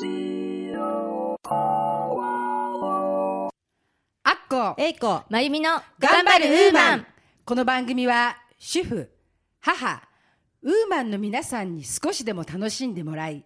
[4.32, 7.06] っこえいこまゆみの頑張るウーマンン。
[7.44, 9.10] この番組は主婦
[9.58, 10.00] 母
[10.62, 13.44] ウーマンの皆さんに少しでも楽しんでもらい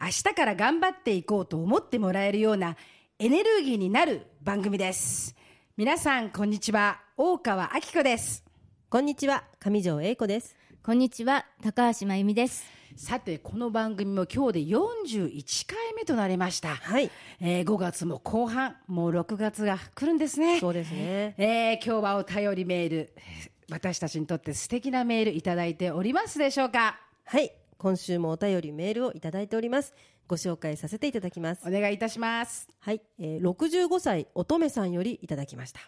[0.00, 2.76] 明日から頑張っていこうと思ってもらえるような
[3.18, 5.34] エネルギーになる番組です。
[5.76, 7.00] 皆さんこんにちは。
[7.16, 8.44] 大川明子です。
[8.88, 9.42] こんにちは。
[9.58, 10.54] 上条英子です
[10.84, 12.62] こんにちは高橋まゆみです。
[12.94, 17.10] さてこの番組も今日で41回目となりました、はい。
[17.40, 20.60] えー5月も後半もう6月が来るんですね。
[20.60, 21.34] そうですね。
[21.38, 27.00] えー今日はお便りメールえー私たちにとって素敵なメールいただいておりますでしょうか？
[27.24, 27.50] はい。
[27.78, 29.94] 今週もお便りメールをいただいております。
[30.28, 31.66] ご紹介させていただきます。
[31.66, 32.68] お願いいたします。
[32.80, 35.80] はい、えー、65歳乙女さんよりいただきました。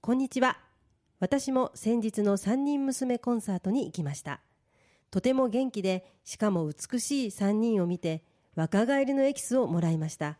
[0.00, 0.56] こんにちは
[1.20, 4.40] 私も先日の三人娘コンサートに行きました。
[5.10, 8.24] とても元気でしかも美しい3人を見て
[8.54, 10.38] 若返りのエキスをもらいました。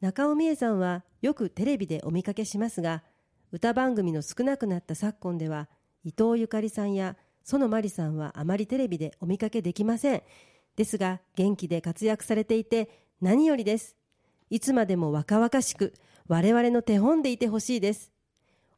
[0.00, 3.04] 中尾美恵さんはよくテレビでお見かけしますが
[3.52, 5.68] 歌番組の少なくなった昨今では
[6.04, 10.22] 伊藤ゆかりさんや園まりさんはあまりテレビでお見かけできません。
[10.74, 13.96] ですが元気で活躍されていて何よりです。
[14.50, 15.94] いつまでも若々しく
[16.26, 18.10] 我々の手本でいてほしいです。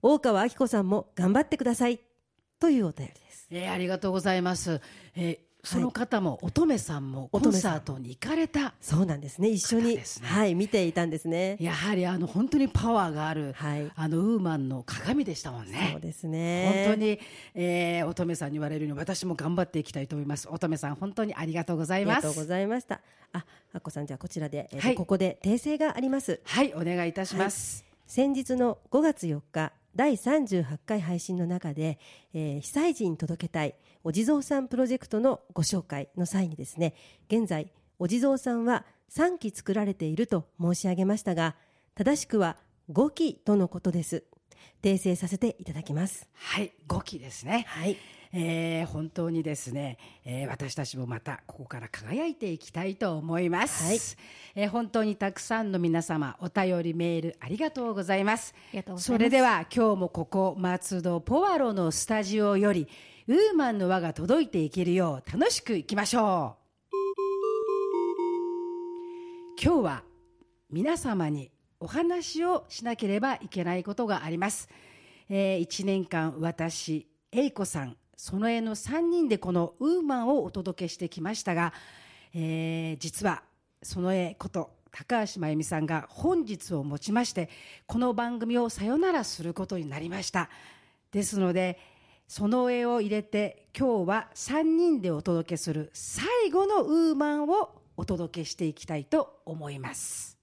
[0.07, 1.99] 大川明子さんも頑張ってください。
[2.61, 3.49] というお便りです。
[3.51, 4.83] えーありがとうございます、
[5.17, 9.49] えーその方も乙女さんもコンサートに行かれたそうなんですね。
[9.49, 11.57] 一緒に、はい見ていたんですね。
[11.59, 13.91] やはりあの本当にパワーがある、はい。
[13.97, 15.89] あのウーマンの鏡でしたもんね。
[15.93, 16.83] そうですね。
[16.85, 17.19] 本当に、
[17.55, 20.47] えー乙女さんに言われるように私も頑張っていきたいと思います。
[20.51, 22.19] 乙女さん本当にありがとうございます。
[22.19, 23.01] ありがとうございました。
[23.33, 26.41] ああっこさんじゃあこちらで、えーとはいここで訂正があります。
[26.45, 31.99] はいお願いいたします、先日の5月4日第38回配信の中で、
[32.33, 36.95] えー被災地に届けたいお地蔵さんプロジェクトのご紹介の際にですね
[37.29, 41.55] 現在お地蔵さんは3基作られていると申し上げましたが
[41.95, 42.57] 正しくは
[42.93, 44.25] 5基とのことです。
[44.83, 46.29] 訂正させていただきます。
[46.35, 47.65] はい5期ですね。
[47.69, 47.97] はい
[48.37, 53.99] えー本当にですね、えー私たちもまたここから輝いていきたいと思います、はい。
[54.57, 58.53] えー本当にたくさんの皆様お便りメールありがとうございます。
[58.97, 62.89] それでは今日もここ松戸ポワロのスタジオより
[63.29, 66.65] ウーマンの輪が届いていけるよう楽しくいきましょう。
[69.63, 70.03] 今日は
[70.71, 74.69] 皆様にお話をしなければいけないことがあります、
[75.29, 81.73] え1年間私英子さん園江の3人でこのウーマンをお届けしてきましたが、
[82.33, 83.43] えー実は
[83.83, 87.51] 園江こと高橋真由美さんが本日をもちまして
[87.87, 90.49] この番組をさよならすることになりました。
[91.11, 91.79] ですので
[92.29, 100.39] 園江を入れて今日は3人でお届けする最後のウーマンをお届けしていきたいと思います。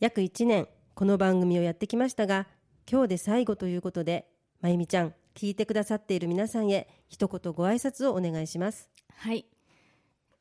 [0.00, 2.46] 約1年この番組をやってきましたが
[2.90, 4.28] 今日で最後ということで
[4.60, 8.90] まゆみちゃん聞いてくださっている皆さんへ一言ご挨拶をお願いします。
[9.14, 9.46] はい。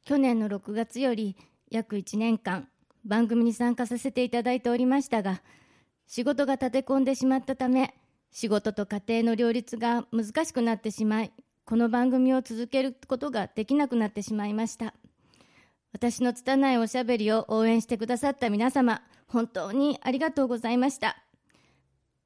[0.06, 1.36] 去年の6月より
[1.70, 2.70] 約1年間
[3.04, 5.42] 番組に参加させていただいておりましたが
[6.08, 7.96] 仕事が立て込んでしまったため
[8.32, 11.32] 仕事と家庭の両立が難しくなってしまい
[11.66, 14.94] この番組を続けることができなくなってしまいました。
[15.92, 21.25] 私の拙いおしゃべりを応援してくださった皆様本当にありがとうございました。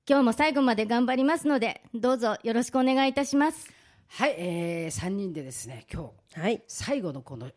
[0.10, 3.72] 今日も最後まで頑張りますのでどうぞよろしくお願いいたします。
[4.08, 6.64] はい、えー、3人でですね今日はい。
[6.68, 7.52] 最後のこの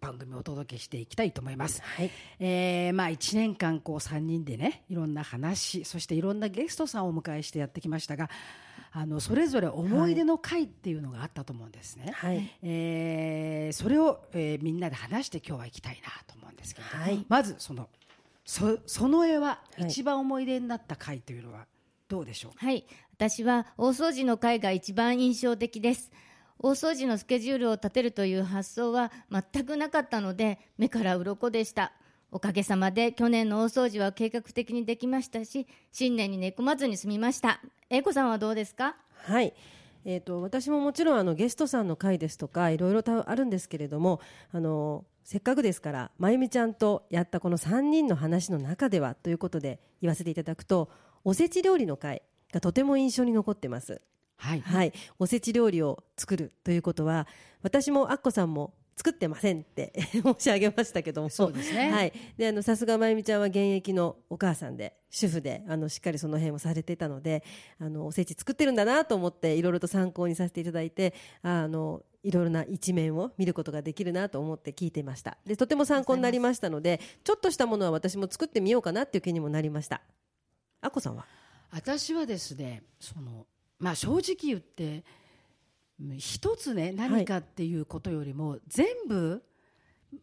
[0.00, 1.82] 番組をお届けしていきたいと思います。
[1.82, 2.10] はい。
[2.38, 8.30] えーまあ、1年間こう3人でねいろんな話そしていろんなゲストさんをお迎えしてやってきましたが
[8.92, 12.12] あのそれぞれ思い出の回っていうのがあったと思うんですね。
[12.14, 12.56] はい。
[12.62, 17.26] えーそれを、えーみんなで話して今日は行きたいなと思うんですけれども、はい。
[17.28, 17.88] まずその
[18.44, 19.88] そその絵ははい。
[19.88, 21.66] 一番思い出になった回というのは？
[22.08, 22.86] どうでしょう、はい。
[23.14, 26.10] 私は大掃除の会が一番印象的です。
[26.58, 31.92] 大掃除のスケジュールを立てるという発想は全くなかったので目から鱗でした。
[32.32, 37.60] おかげさまで去年の大掃除は計画的にできましたし新年に寝込まずに済みました。
[37.88, 38.96] 英子さんはどうですか？
[39.24, 39.54] はい。
[40.04, 44.20] えー、と私ももちろんあのゲストさんの回ですとかいろいろとあるんですけれども
[44.52, 50.88] あのせっかくですからまゆみちゃんとやったこの3人の話の中ではということで言わせていただくと
[51.26, 54.00] おせち料理の回がとても印象に残ってます。
[54.36, 57.26] はい、はい、おせち料理を作るということは
[57.62, 59.92] 私もアッコさんも作ってませんって
[60.22, 61.28] 申し上げましたけども。
[61.28, 61.90] そうですね。
[61.90, 67.42] はい、であのさすがまゆみちゃんは現役のお母さんで主婦であのしっかりその辺をされていたので
[67.80, 71.12] あのおせち作ってるんだなと思っていろいろと参考にさせていただいて
[71.42, 75.38] あのいろいろな一面を見ることができるなと思って聞いていました。
[75.44, 80.02] でとても参考になりましたのでちょっとしたものは私も作ってみようかなっていう気にもなりました
[80.86, 81.26] あこさんは？
[81.72, 83.46] 私はですねその、
[83.78, 85.04] まあ、正直言って
[86.00, 89.42] うん一つね何かっていうことよりも、全部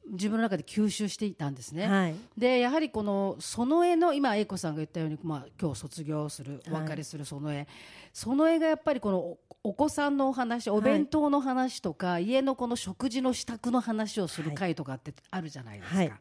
[0.09, 1.87] 自分の中で吸収していたんですね。
[1.87, 2.15] はい。
[2.37, 6.83] でやはりこの園江の今英子さんが言ったように、まあ、今日卒業するおはい。
[6.83, 7.67] 別れする園江、
[8.13, 16.13] 園江がやっぱりこのおお子さんのお話お弁当の話とか、家のこの食事の支度の話をする会とかってあるじゃないですか、はい。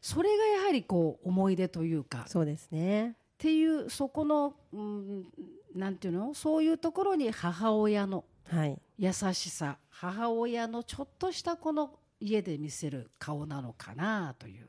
[0.00, 2.24] それがやはりこう思い出というか。
[2.28, 5.24] そうですねっていうそこの、うん、
[5.72, 6.34] なんていうの？
[6.34, 8.76] そういうところに母親のはい。
[8.98, 14.68] 優しさ母親のちょっとしたこの家で見せる顔なのかなという。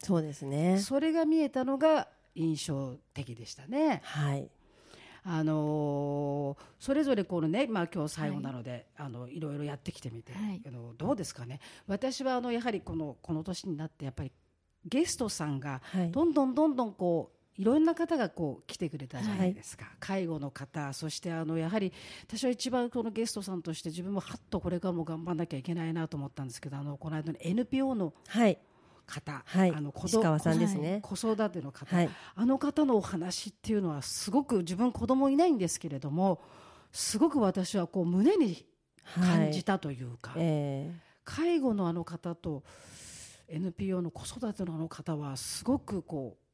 [0.00, 0.78] そうですね。
[0.80, 4.00] それが見えたのが印象的でしたね。
[4.02, 4.50] はい。
[5.22, 10.60] あのーそれぞれこのね、まあ、今日最後なので、い、あのいろいろやってきてみて、はい。
[10.66, 11.60] あのどうですかね？
[11.86, 14.32] 私はあのやはりこのこの年になってやっぱり
[14.84, 16.10] ゲストさんがはい。
[16.10, 21.92] どんどんどんどんこういろんな方がこう来てくれたじゃないですか、介護の方そしてあのやはり
[22.26, 28.58] 私は一番このゲストさんとして自分もはっとこれからも頑張らなきゃいけないなと思ったんですけどあのこの間の NPO のはい。
[29.06, 29.72] 方、はい。
[29.74, 31.00] あの子石川さんですね。
[31.02, 32.10] 子育ての方、はい。
[32.34, 36.42] あの方のお話っていうのはすごく自分子供いないんですけれども
[36.92, 38.66] すごく私はこう胸に
[39.14, 40.92] 感じたというか、え
[41.24, 42.62] 介護のあの方と
[43.48, 46.47] NPO の子育てのあの方はすごくこう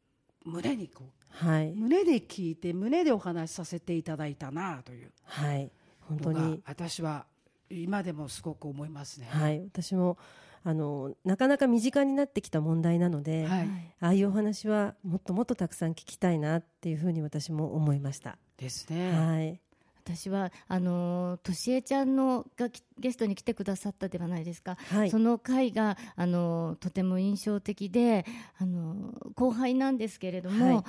[0.44, 1.73] 胸にこーはい。
[1.73, 5.11] う胸で聞いて胸でお話しさせていただいたなという。
[5.25, 5.70] はい。
[6.00, 6.62] 本当に。
[6.67, 7.26] 私は
[7.70, 9.26] 今でもすごく思いますね。
[9.31, 9.61] はい。
[9.61, 10.19] 私も
[10.62, 13.69] あのなかなか身近になってきた問題なので、はい。
[14.00, 18.38] ああいうお話はもっともっとたくさん聞きたいなっていうふうに私も思いました。
[18.56, 19.12] ですね。
[19.12, 19.61] はい、
[20.05, 25.11] 私はあのとしえちゃんのがきゲストに来てくださったではないですか、はい。
[25.11, 28.27] その回があのとても印象的で
[28.59, 30.85] あの後輩なんですけれども、はい。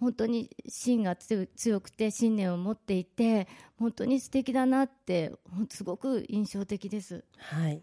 [0.00, 7.24] 本当に芯が強強くて信念を持っていて本当に素敵だなってほんすごく印象的です。
[7.36, 7.82] はい、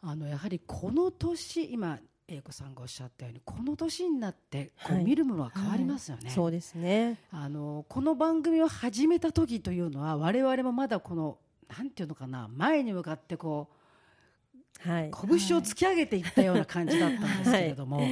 [0.00, 1.98] あのやはりこの年今
[2.32, 5.04] 英子さんがおっしゃったようにこの年になってこうはい。
[5.04, 6.30] 見るものは変わりますよね。
[6.30, 7.18] そうですね。
[7.30, 11.38] あのこの番組を始めた時というのは我々もまだこの
[11.76, 13.68] なんていうのかな前に向かってこ
[14.80, 18.02] はい、う拳を突き上げていったような感じだったんですけれども、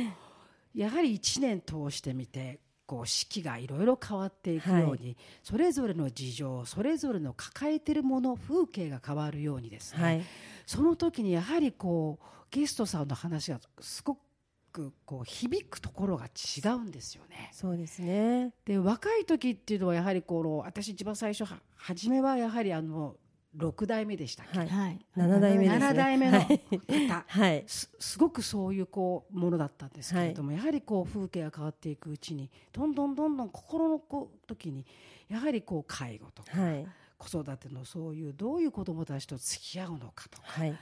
[0.74, 10.22] やはり1年通してみてこう四季がいろいろ変わっていくように、それぞれの事情それぞれの抱えているもの風景が変わるようにですね、はい、
[10.66, 14.18] その時にやはりこうゲストさんの話がすご
[14.72, 17.50] くこう響くところが違うんですよね。
[17.52, 18.52] そうですね。
[18.64, 23.16] で若い時っていうのはやはりこの私一番最初は初めはやはりあの
[23.56, 25.86] 6代目でしたっけ、はい、はい、七代目ですね。
[25.86, 26.60] 7代目のはい。
[27.08, 27.24] 方。
[27.26, 34.86] はい、すすごくそういうこうものだったんですけれども、やはりこう風景が変わっていくうちにどんどんどんどん心のこう時に
[35.28, 36.86] やはりこう介護とか、はい、
[37.18, 40.78] 子育てのそういうどういう子どもたちと付き合うのかとかはい、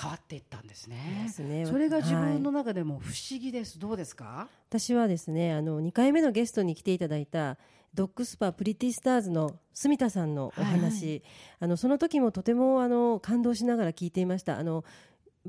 [0.00, 1.28] 変わっていったんですでね。
[1.34, 1.66] すね。
[1.66, 3.78] それが自分はいの中でも不思議です。
[3.78, 4.48] どうですか？
[4.68, 7.58] 私はですねあの2回目のゲストに来ていただいた
[7.94, 11.22] ドッグスパプリティスターズの住田さんのお話、
[11.58, 14.84] あのその時もとてもあの感動しながら聞いていましたあの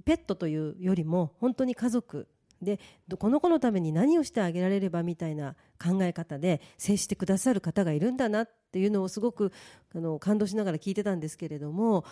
[0.05, 2.27] ペットというよりも本当に家族
[2.61, 9.51] でどこの子のために何をしてあげられればみたいな考え方で接してくださる方がいるんだなっていうのをすごく
[9.95, 12.03] あの感動しながら聞いてたんですけれども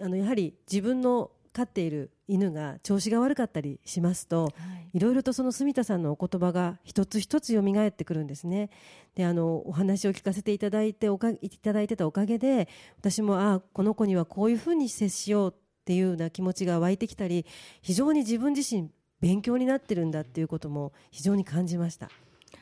[0.00, 8.70] あのやはり自分の飼っている犬が調子が悪かったりしますとはいいろいろとその住田さんのお言葉が一つ一つ蘇ってくるんですね。
[9.14, 15.54] であのお話を聞かせていただいておかいただいてたおかげで私もああこの子にはこういうふうに接しようっ
[15.84, 17.46] ていうような気持ちが湧いてきたり
[17.82, 18.90] 非常に自分自身
[19.20, 22.10] 勉強になってるんだっていうことも非常に感じました。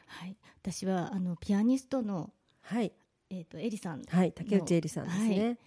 [0.07, 2.31] はい、私はあのピアニストの、
[2.63, 2.93] はい、
[3.31, 5.59] えー、とエリさんはい、竹内恵里さんですね。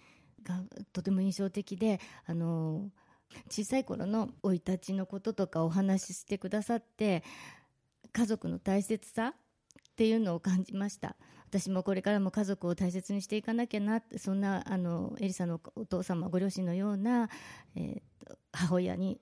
[0.44, 0.60] が
[0.92, 2.90] とても印象的であの
[3.48, 7.22] 小さい頃の生い立ちのこととかお話ししてくださって
[8.12, 11.16] 家族の大切さっていうのを感じました。
[11.48, 17.28] 私もこれからも家族を大切にしていかなきゃなってそんなあのエリさんのお父様ご両親のような、
[17.76, 19.20] えーと母親に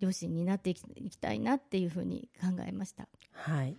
[0.00, 3.08] 両親になっていきいきたいなっていうふうに考えました。
[3.32, 3.76] はい、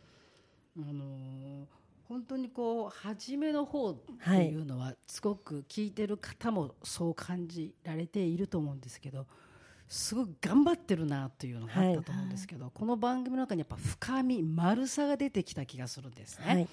[0.77, 1.65] あのー
[2.07, 9.27] 本当にこう初めの方っていうのはすごく聞いてる方もそう感じられていると思うんですけど
[9.87, 16.45] すごく頑張ってるなというのがあったと思うんですけど、この番組の中にやっぱ深み丸さが出てきた気がするんですね。
[16.45, 16.67] はい。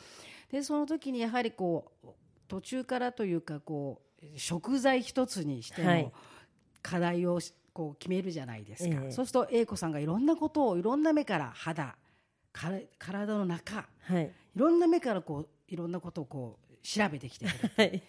[0.50, 2.08] でその時にやはりこう
[2.48, 6.02] 途中からというかこう食材一つにしてはい。
[6.04, 6.12] も
[6.82, 7.40] 課題を
[7.72, 9.10] こう決めるじゃないですか、ええ。
[9.10, 11.96] そうすると英子さんがいろんなことをいろんな目から肌
[12.52, 14.24] から体の中はい。
[14.24, 18.02] いろんな目からこういろんなことをこう調べてきてくれる はい。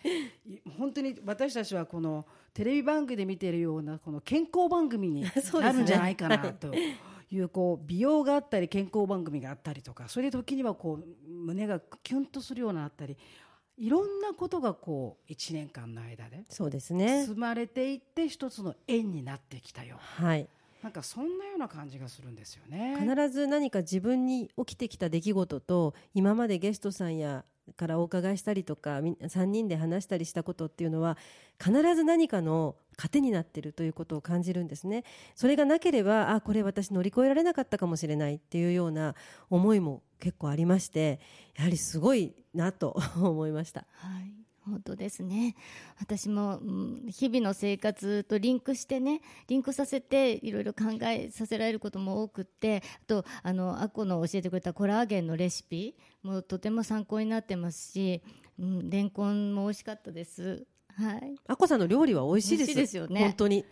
[0.77, 5.21] 本当に私たちはこのテレビ番組で見ているようなこの健康番組に
[5.61, 6.73] なるんじゃないかなと
[7.31, 13.17] いうこう美容があったり健康番組があったりとかそれで時にはこう胸がキュンとするようなあったり
[13.77, 17.25] いろんなことがこう1年間の間でそうですね。
[17.25, 20.47] 積まれていって一つの縁になってきたよはい。
[20.83, 22.97] なんかそんなような感じがするんですよね。
[22.99, 31.17] 必ず何か自分に起きてきた出来事と今までゲストさんやからお伺いしたりとか3人で話したりしたことっていうのは
[31.59, 35.03] 必ず何かの糧になっているということを感じるんですね。
[35.35, 39.15] それがなければあこれ私乗り越えられなかったかもしれないっていうような
[39.49, 41.19] 思いも結構ありまして
[41.55, 43.85] やはりすごいなと思いました。
[43.95, 44.44] はい。
[44.65, 45.55] 本当ですね。
[45.99, 58.21] 私も、うん日々の生活とリンクしてねリンクさせていろいろ考えさせられることも多くってあとあのアコの教えてくれたコラーゲンのレシピもとても参考になってますし、
[58.59, 60.65] うん、レンコンも美味しかったです。
[60.97, 61.35] はい。
[61.47, 62.67] あこさんの料理は美味しいです。
[62.67, 63.21] 美味しいですよね。
[63.21, 63.65] 本当に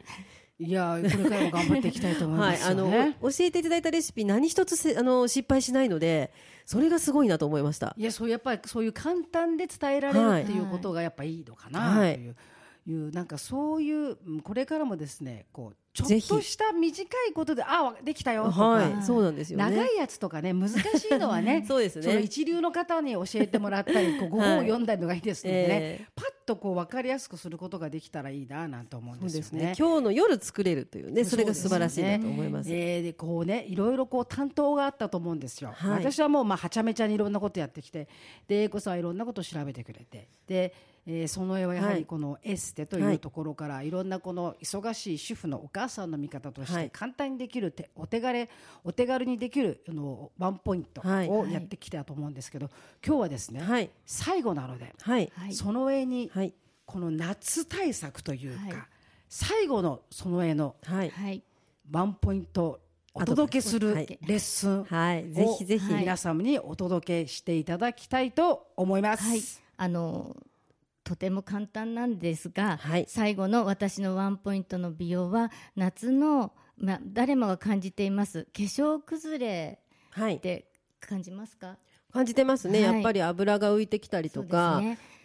[0.66, 2.92] いやこれからも頑張っていきたいと思いまはい、すあの。
[3.22, 6.32] 教えていただいたレシピ何一つせあの失敗しないので
[6.66, 7.94] それがすごいなと思いました。
[7.98, 12.16] いやそうやっぱりそういう簡単で伝えられるっていうことがやっぱいいのかなとはい。
[12.16, 12.36] いう,、
[12.88, 19.70] いうなんかそういううんこれからもですねこうちょっとした短いことであできたよとか、はいそうなんですよね。
[19.70, 20.76] 長いやつとかね難し
[21.12, 22.14] いのはね そうですね。
[22.16, 26.08] の一流の方に教えてもらったりこうご本を読んだりのがいいですのでね、ええ。
[26.16, 29.66] パッとこう分かりやすくすることができたらいいななんて思うんですよね。
[29.68, 29.76] ね。
[29.78, 32.70] 今日の夜作れるというねそれが素晴らしいなと思います。
[32.72, 36.06] えーでこうねいろいろこう担当があったと思うんですよ、はい。
[36.06, 38.08] 私はもうまあはちゃめちゃにいろんなことやってきて
[38.48, 40.74] で英子さんはいろんなことを調べてくれてで、
[41.06, 42.00] えーその絵はやははい。
[42.00, 43.92] りこのエステとはいいうところからい。
[43.92, 46.84] ろんなこの忙しい主婦のお母さんの見方としはい。
[46.86, 48.48] て簡単にできる手お手軽
[48.84, 51.30] お手軽にできるあのワンポイントはい。
[51.30, 52.70] をやってきたと思うんですけど
[53.06, 53.90] 今日はですね、はい。
[54.06, 54.94] 最後なので
[55.52, 56.54] その絵にはい。
[56.86, 58.74] この夏対策というか、はい
[59.36, 60.76] 最後のその絵の
[61.92, 62.80] ワンポイント
[63.16, 64.20] お届けするはい。
[64.28, 65.28] レッスンはい。
[65.32, 65.92] ぜひぜひ。
[65.92, 66.02] はい。
[66.02, 69.24] 皆様にお届けしていただきたいと思います。
[69.24, 69.42] はい、
[69.78, 70.36] あの
[71.04, 73.06] とても簡単なんですが、はい。
[73.08, 79.80] 最後の私のワンポイントの美容は夏の、まあ、誰もが感じています化粧崩れ
[80.12, 80.36] はい。
[80.36, 80.66] って
[81.00, 81.78] 感じますか？
[82.12, 82.86] 感じてますね。
[82.86, 82.94] はい。
[82.94, 84.82] やっぱり油が浮いてきたりとか。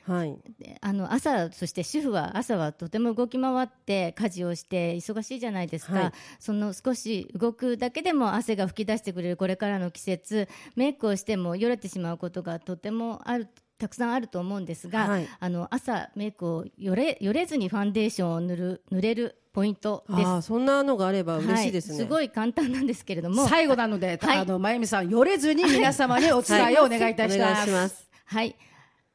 [0.07, 0.39] はい。
[0.59, 6.13] であの朝そして主婦は朝はとても動き回って家事をして忙しいじゃないですか、はい。
[6.41, 15.29] その少し動くだけでも汗が噴き出してくれるこれからの季節メイクをしてもよれてしまうことがとてもあるたくさんあると思うんですが、はい。
[15.39, 20.43] あの朝メイクをよれよれずにファンデーションを塗る塗れるポイントです。
[20.43, 21.95] そんなのがあれば嬉しいですね。
[21.95, 24.39] はい、すごい簡単なんですけれども、最後なので、はい。
[24.39, 27.63] あのまゆみさんよれずに皆様にお伝えをお願いいたします。
[27.63, 27.65] い。
[27.67, 28.57] しますはい。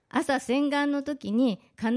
[0.09, 1.91] 朝洗顔の時に必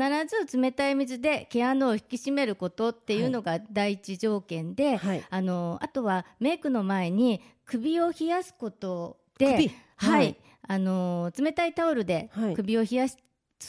[0.49, 5.25] ず冷たい水で毛穴を引き締めることっていうのが第一条件で、はい。
[5.31, 9.71] あのあとはメイクの前に首を冷やすことで、首。
[9.99, 12.55] は、はいいあの冷たいタオルではい。
[12.55, 13.17] 首を冷やす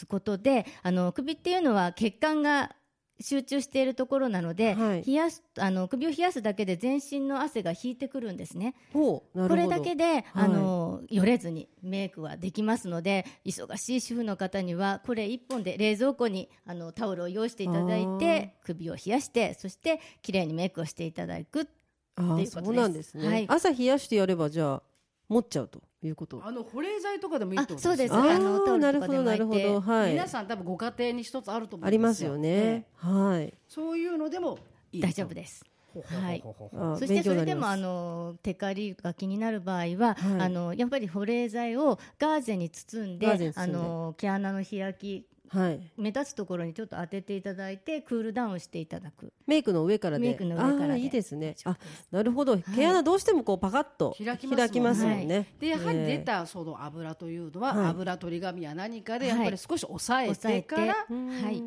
[0.08, 2.75] ことで、あの首っていうのは血管が
[3.20, 5.04] 集中しているところなので、はい。
[5.06, 8.75] 冷やすあの首を冷やすだけで全身の汗が引いてくるんですね。
[8.94, 9.66] ほうなるほど。
[9.66, 21.68] これだけで、あのよれずにメイクはできますので忙しい主婦の方にはこれ1本で冷蔵庫にあのタオルを用意していただいて首を冷やしてそして綺麗にメイクをしていただく
[22.16, 22.66] ああっていうことです。
[22.66, 23.46] そうなんですね、はい。
[23.48, 24.84] 朝冷やしてやればじゃあ
[25.27, 26.42] 持っちゃうということ。
[26.44, 28.13] あの保冷剤とかでもいいってことあそうです。
[28.13, 30.12] あーあのなるほどなるほどはい。
[30.12, 31.88] 皆さん多分ご家庭に一つあると思うんですよ。
[31.88, 33.54] ありますよね、ええはい。
[33.68, 34.60] そういうのでも
[34.92, 35.66] いいと大丈夫です。
[35.94, 40.42] ほほほほほほあそしてそれでもあのテカリが気になる場合は、はい。
[40.42, 43.54] あのやっぱり保冷剤をガーゼに包んで。
[43.56, 45.92] あの毛穴の開きはい。
[45.98, 49.32] 目立つところにちょっと当てていただいてクールダウンしていただく。
[49.46, 50.27] メイクの上からで。
[50.27, 50.94] メイクの上からで。
[50.94, 51.56] あーいいですね。
[51.63, 51.77] あ
[52.12, 52.58] なるほど。
[52.58, 55.18] 毛穴どうしてもこうパカッと開きますもんね。
[55.18, 56.20] もんね、でやはり出え。
[56.20, 57.89] たその油というのは、はい。
[57.92, 59.36] 油取り紙や何かではい。
[59.38, 61.63] やっぱり少し抑えててからはい。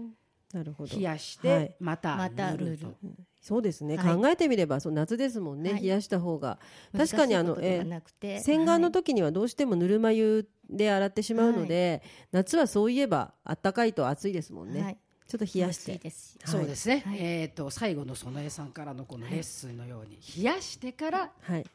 [0.53, 0.97] なるほど。
[0.97, 1.69] 冷やしはい。
[1.69, 2.87] てまたまた塗ると。
[3.03, 4.15] 塗るそうですね、はい。
[4.15, 5.83] 考えてみればそう夏ですもんね、はい。
[5.83, 6.59] 冷やした方が。
[6.97, 8.41] 確かにあの難しいことではなくて。
[8.41, 8.93] 洗顔のはい。
[8.93, 14.99] 時にはどうしてもぬるま湯で洗ってしまうので、夏はそういえばあったかいと暑いですもんね、はい。
[15.27, 15.97] ちょっと冷やして。
[15.97, 16.39] ですし。
[16.43, 17.19] はいそうですね、はい。
[17.19, 21.67] えっ、と最後の園江さんからのこのレッスンのように冷やしてからはい。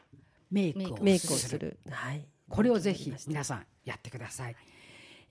[0.51, 1.79] メイクをメイクをする。
[1.89, 2.27] はい。
[2.47, 4.55] これをぜひ皆さんやってください。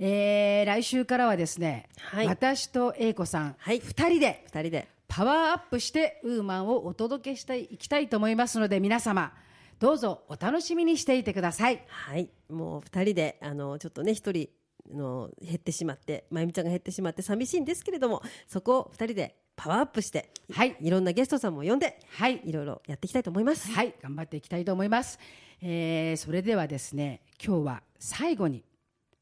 [0.00, 2.26] えー来週からはですね、はい。
[2.26, 3.78] 私と英子さん、はい。
[3.78, 9.32] 二人で二人でパワーアップしてウーマンをお届けしていきたいと思いますので皆様
[9.78, 11.84] どうぞお楽しみにしていてください。
[11.86, 12.30] はい。
[12.50, 14.48] もう二人であのちょっとね一人
[14.92, 20.76] の減ってしまってまゆみちゃんが減ってしまって寂しいんですけれどもそこを二人でパワーアップしてはい。
[20.80, 22.40] いろんなゲストさんも呼んではい。
[22.44, 23.70] いろいろやっていきたいと思います。
[23.70, 25.20] はい、頑張っていきたいと思います。
[25.62, 28.64] えーそれではですね、今日は最後に、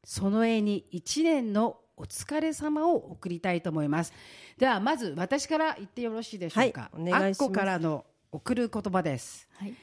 [0.03, 4.13] その絵に一年のお疲れ様を送りたいと思います。
[4.57, 6.89] では、まず私から言ってよろしいでしょうか。
[6.93, 9.47] はいお願いしますあっこからの送る言葉です。
[9.55, 9.73] はい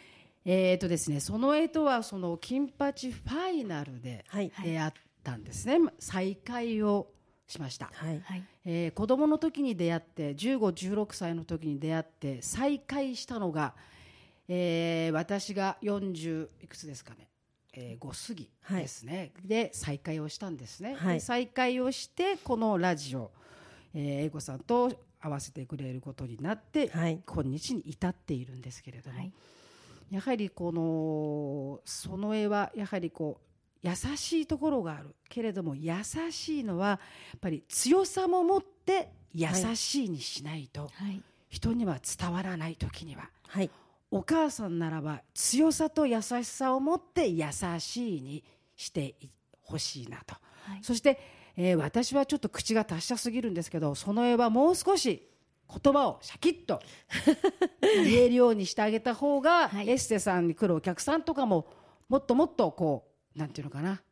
[0.44, 5.78] えーとですね、その絵とはその金八ファイナルではい出会ったんですね。
[5.98, 7.08] 再会を
[7.46, 7.90] しました。
[7.92, 13.74] はいはいえー子供の時に出会って1516歳の時に出会って再会したのが、
[14.48, 17.28] えー私が40いくつですかね、
[17.72, 18.50] えー、5過ぎ
[18.82, 21.14] ですね、で再会をしたんですね、はい。
[21.14, 23.30] で再会をしてこのラジオ、
[23.94, 27.20] えー、英子さんと合わせてくれることになって、はい。
[27.26, 29.32] 今日に至っているんですけれども、はい。
[30.10, 35.92] やはりこのその絵はやはりこう優しいところがあるけれども優
[36.30, 36.98] しいのはや
[37.36, 39.46] っぱり強さも持って優
[39.76, 41.22] しいにしないとはい。
[41.48, 43.28] 人には伝わらない時には。
[43.46, 43.70] はい
[44.10, 47.44] お母さんならば強さと優しさを持って優
[47.78, 48.44] しいに
[48.76, 49.14] して
[49.62, 50.78] ほしいなと、はい。
[50.82, 51.20] そして、
[51.56, 55.28] えー私はちょっと口が達者すぎるんですけどその絵はもう少し
[55.68, 56.80] 言葉をシャキッと
[57.82, 59.88] 言えるようにしてあげた方が、はい。
[59.88, 61.66] エステさんに来るお客さんとかも
[62.08, 64.02] もっともっとこうなんていうのかな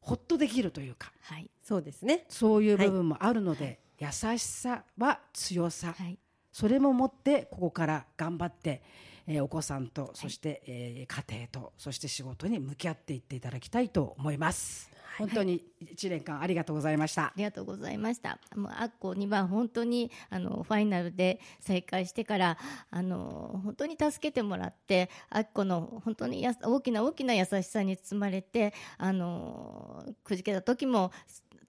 [0.00, 1.50] ほっとできるというかはい。
[1.62, 2.26] そうですね。
[2.28, 6.18] そういう部分もあるので、優しさは強さ、はい。
[6.52, 8.82] それも持ってここから頑張って、
[9.26, 14.94] えーお子さんとそして、えー家庭とそして仕事に向き合っていっていただきたいと思います。
[15.18, 17.32] 本当に1年間ありがとうございましたあ。
[17.36, 18.38] りがとうございました。
[18.56, 22.58] もうアッコには本当にあのファイナルで再会してから
[22.90, 31.12] あの本当に助けてもらって、アッコの本当にや大きな大きな優しさに包まれて、あのくじけた時も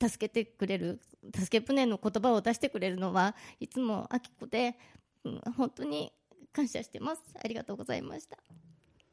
[0.01, 0.99] 助けてくれる
[1.33, 4.75] 助け舟の言葉を出してくれるのはいつもアキコで、
[5.23, 6.11] うん、本当に
[6.55, 7.21] 感謝してます。
[7.43, 8.37] ありがとうございました。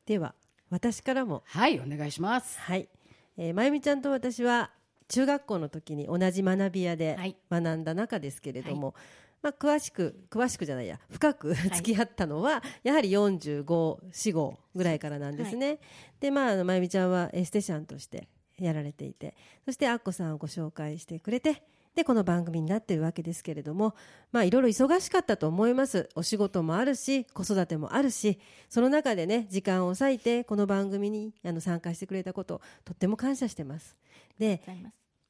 [0.07, 0.35] では
[0.70, 2.59] 私からもはい、お願いします。
[2.61, 2.88] はい、
[3.37, 4.70] えーまゆみちゃんと私は
[5.09, 8.94] 中学校の時に同じ学び屋ではい学んだ中ですけれども、
[9.42, 15.81] まあ、詳しく詳しくじゃないや深く付き合ったのはやはり4545ぐらいからなんですね。
[16.20, 18.28] でまあまゆみちゃんはエステシャンとして
[18.59, 23.94] やられていてそしてアッコさんをご紹介してくれてでこの番組になってるわけですけれども
[24.31, 33.96] まあいろいろ忙しかったと思いますお仕事もあるし子育てもあるしその中でね時間を割いてこの番組にあの参加してくれたこととっても感謝してます
[34.38, 34.62] で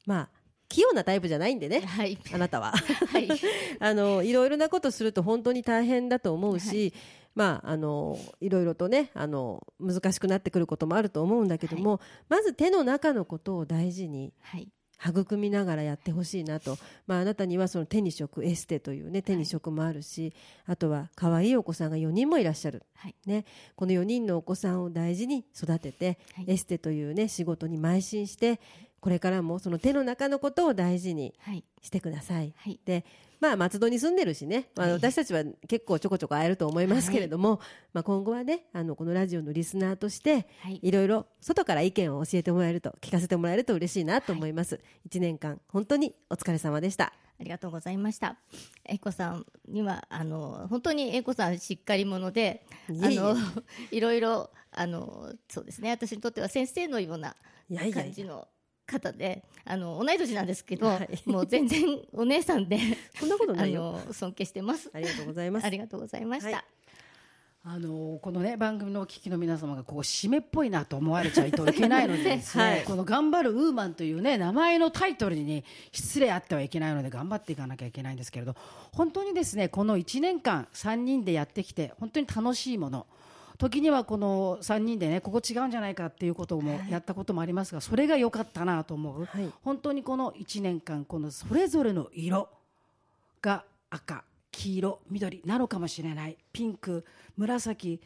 [0.07, 0.29] まあ
[0.73, 2.19] 器用なタイプじゃないんでねはい。
[2.33, 3.29] あなたははい。
[3.79, 6.95] あのいろいろなことすると本当に大変だと思うし、
[7.35, 14.73] まああのいろいろとねあの難しくなってくることもあると思うんだけども、まず手の中のことを大事にはい。
[15.09, 20.33] 育みながらやってほしいなと、まあ、あなたにはその手に職エステというね手に職もあるし、
[20.67, 23.15] あとは可愛いお子さんが4人もいらっしゃる、はい。
[23.27, 26.45] ね、この4人のお子さんを大事に育てて、はい。
[26.49, 28.61] エステというね仕事に邁進して
[29.03, 31.65] これからもその手の中のことを大事にはい。
[31.83, 32.55] してください。
[32.57, 32.81] はい。
[32.85, 33.05] で
[33.41, 37.59] まあ、松戸に住んでるしね、まあ、はい私たちは結構ちょこちょこ会えると思いますけれども、
[37.93, 40.79] まあ、今後はねあのこのラジオのリスナーとしてはい。
[40.81, 44.79] いろいろ外から意見を教えてもらえると聞かせてもらえると嬉しいなと思います、
[45.11, 48.37] 1年間本当にお疲れ様でしたありがとうございました。
[48.85, 53.35] えいこさんにはあの本当にえいこさんしっかり者で、あの
[53.91, 55.91] いろいろあのそうですね。
[55.91, 57.35] 私にとっては先生のような
[57.69, 58.47] いやいやいや感じの
[58.93, 61.23] 方で、あの同い年なんですけど、はい。
[61.27, 62.79] もう全然お姉さんで
[63.19, 64.01] そんなことあないよ。
[64.07, 64.91] の尊敬してます。
[64.93, 65.67] ありがとうございます。
[65.67, 66.53] ありがとうございました。
[66.53, 66.65] はい。
[67.65, 78.57] あのこのね番組のお聞きの皆様がこう締めっぽいなと思われちゃいといけないのでですね、 はいこの「頑張るウーマン」というね名前のタイトルに失礼あってはいけないので頑張っていかなきゃいけないんですけれど
[78.91, 83.07] 本当にですねこの1年間3人でやってきて本当に楽しいもの
[83.63, 89.53] 時にはこの3人でねここ違うんじゃないかっていうこともやったこともありますがそれが良かったなと思う、はい。
[89.63, 92.49] 本当にこの1年間このそれぞれの色
[93.41, 96.37] が赤黄色緑なのかもしれない。
[96.53, 97.05] ピンク
[97.37, 98.01] 紫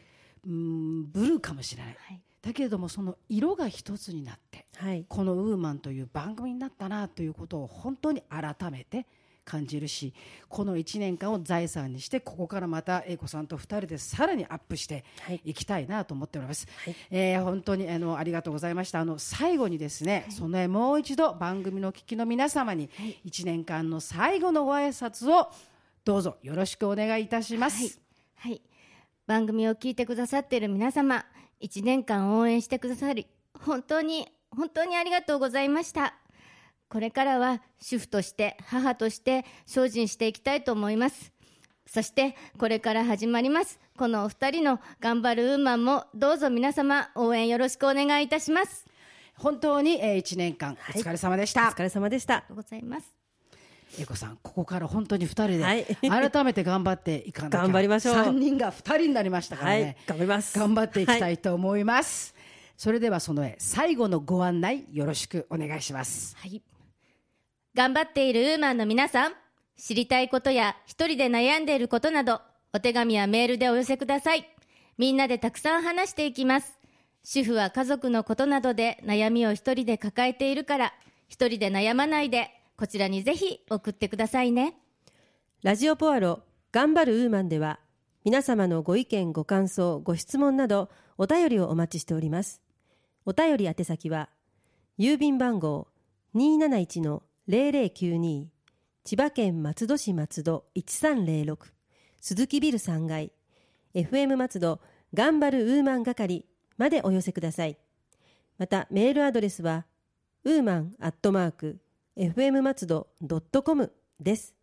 [0.45, 1.97] うんブルーかもしれない。
[1.99, 2.21] はい。
[2.43, 9.07] だけれどもその色が一つになってはいこの「ウーマン」という番組になったなということを本当に改めて
[9.47, 10.13] 感じるし
[10.47, 15.03] この1年間を財産にしてここからまた英子さんと2人でさらにアップして
[15.43, 15.53] い。
[15.57, 16.95] きたいなと思っております、はい。
[17.09, 18.99] えー本当にあのありがとうございました。
[18.99, 22.89] あの最後にですね、そのもう一度番組のお聞きの皆様に
[23.25, 25.51] 1年間の最後のご挨拶を
[26.05, 27.99] どうぞよろしくお願いいたします、
[28.35, 28.61] はい。
[29.25, 31.25] 番組を聞いてくださっている皆様
[31.61, 33.27] 1年間応援してくださり
[33.59, 36.15] 本当に本当にありがとうございました
[36.89, 41.31] これからは主婦として母として精進していきたいと思います。
[41.85, 48.85] そしてこれから始まりますこのお二人の頑張るウーマンもどうぞ皆様応援よろしくお願いいたします。
[49.35, 52.35] 本当に、えー、1年間お疲れ様でした、お疲れ様でした。
[52.35, 53.15] ありがとうございます。
[53.99, 55.85] 英子さんここから本当に2人で、はい。
[56.31, 57.57] 改めて頑張っていかなきゃ。
[57.59, 58.15] 頑張りましょう。
[58.15, 59.95] 3人が2人になりましたからね、はい。
[60.07, 60.59] 頑張ります。
[60.59, 62.35] 頑張っていきたいと思います、
[62.75, 66.35] それではその絵最後のご案内よろしくお願いします。
[66.37, 66.61] はい。
[67.77, 69.33] 頑張っているウーマンの皆さん、
[69.77, 72.41] 知りたいことや一人で悩んでいることなど、
[72.73, 74.49] お手紙やメールでお寄せください。
[74.97, 76.79] みんなでたくさん話していきます。
[77.23, 80.93] 主婦は家族のことなどで悩みを一人で抱えているから、
[81.27, 84.73] 一人で悩まないで、こちらにぜひ送ってくださいね。
[85.61, 86.39] ラジオポアロ
[86.71, 87.79] 頑張るウーマンでは
[88.23, 92.59] 皆様のご意見ご感想ご質問などお便りをお待ちしております
[93.25, 94.29] お便り宛先は
[94.97, 95.89] 郵便番号
[96.35, 98.45] 271の271-0092
[99.03, 101.57] 千葉県松戸市松戸1306
[102.19, 103.31] 鈴木ビル3階
[103.95, 104.79] FM 松戸
[105.13, 106.45] 頑張るウーマン係
[106.77, 107.77] までお寄せください
[108.57, 109.85] またメールアドレスは
[110.43, 111.77] ウーマンアットマーク
[112.17, 113.07] FM 松戸
[113.63, 114.57] .com です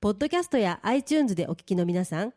[0.00, 2.32] ポッドキャストや iTunes でお聞きの皆さん、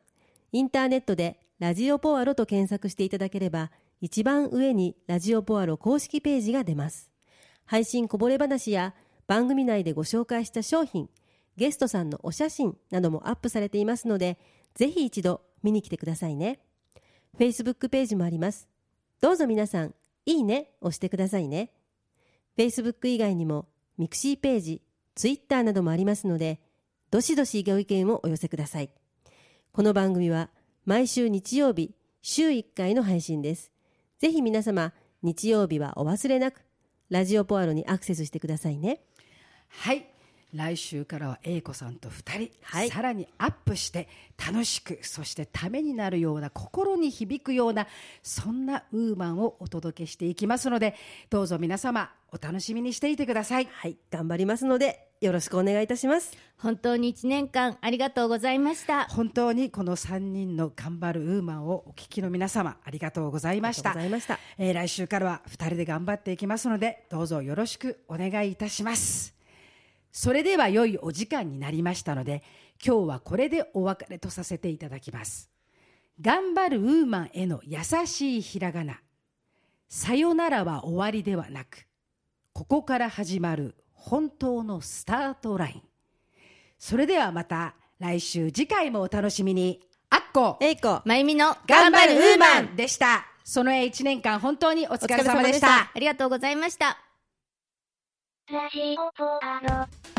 [0.52, 3.70] インターネットでラジオポアロと検索していただければ、
[4.02, 7.12] 一番上にラジオポアロ公式ページが出ます。
[7.66, 8.96] 配信こぼれ話や
[9.32, 11.10] 番組内でご紹介した商品、
[11.56, 14.38] ゲストさんのお写真などもアップされていますので、
[14.76, 16.60] ぜひ一度見に来てくださいね。
[17.40, 18.68] Facebook ページもあります。
[19.22, 21.72] どうぞ皆さん、いいね押してくださいね。
[22.58, 24.82] Facebook 以外にも、ミクシーページ、
[25.16, 26.60] Twitter などもありますので、
[27.10, 28.90] どしどしご意見をお寄せください。
[29.72, 30.50] この番組は
[30.84, 33.72] 毎週日曜日、週1回の配信です。
[34.20, 34.92] ぜひ皆様、
[35.24, 36.66] 日曜日はお忘れなく、
[37.10, 39.02] ラジオポアロにアクセスしてくださいね。
[39.80, 40.06] はい。
[40.54, 42.90] 来週からは英子さんと2人、はい。
[42.90, 47.88] さらにアップして楽しくそしてためになるような心に響くような
[48.22, 50.96] そんなウーマンをお届けしていきますので
[51.30, 53.68] どうぞ皆様お楽しみにしていてください。
[53.72, 56.36] はい、頑張りますので、よろしくお願いいたします。
[56.58, 59.06] 本当に1年間ありがとうございました。
[59.06, 63.92] 本当にこの3人の頑張るウーマンをお聞きの皆様ありがとうございました。
[63.92, 64.40] ありがとうございました。
[64.58, 69.41] えー来週からは2人で頑張っていきますのでどうぞよろしくお願いいたします
[70.12, 72.44] それでは良いお時間になりましたので
[72.86, 75.50] 今日はこれでお別れとさせていただきます。
[76.20, 79.02] 頑張るウーマンへの優しいひらがな。
[79.88, 81.86] さよならは終わりではなく
[82.54, 85.82] ここから始まる本当のスタートライン。
[86.78, 89.80] それではまた来週次回もお楽しみに。
[90.10, 92.66] あっこえいこ、まゆみの頑張るウーマン。
[92.74, 93.26] ンでした。
[93.44, 95.92] その1年間本当にお疲れ様でした。
[95.94, 97.11] ありがとうございました。
[98.52, 100.11] ラジオポアロ。